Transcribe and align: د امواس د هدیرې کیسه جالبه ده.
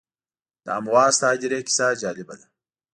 د 0.63 0.65
امواس 0.79 1.15
د 1.19 1.23
هدیرې 1.33 1.59
کیسه 1.67 1.87
جالبه 2.01 2.35
ده. 2.39 2.47